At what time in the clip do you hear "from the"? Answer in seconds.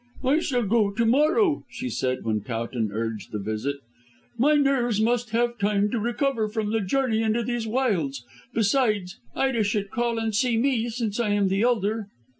6.49-6.81